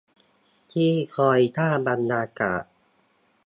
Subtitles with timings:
[0.71, 2.63] ที่คอยสร้างบรรยากาศ